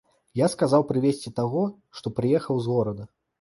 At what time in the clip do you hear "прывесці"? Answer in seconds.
0.91-1.33